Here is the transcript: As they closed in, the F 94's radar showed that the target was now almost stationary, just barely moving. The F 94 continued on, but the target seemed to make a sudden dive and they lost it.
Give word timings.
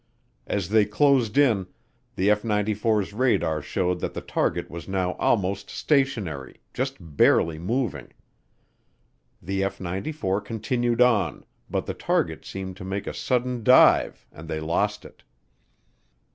As 0.47 0.69
they 0.69 0.85
closed 0.85 1.37
in, 1.37 1.67
the 2.15 2.31
F 2.31 2.41
94's 2.41 3.13
radar 3.13 3.61
showed 3.61 3.99
that 3.99 4.15
the 4.15 4.21
target 4.21 4.67
was 4.67 4.87
now 4.87 5.11
almost 5.19 5.69
stationary, 5.69 6.55
just 6.73 6.97
barely 6.99 7.59
moving. 7.59 8.11
The 9.43 9.63
F 9.63 9.79
94 9.79 10.41
continued 10.41 11.01
on, 11.03 11.45
but 11.69 11.85
the 11.85 11.93
target 11.93 12.45
seemed 12.45 12.77
to 12.77 12.83
make 12.83 13.05
a 13.05 13.13
sudden 13.13 13.63
dive 13.63 14.25
and 14.31 14.47
they 14.47 14.59
lost 14.59 15.05
it. 15.05 15.21